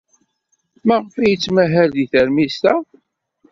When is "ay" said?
1.15-1.29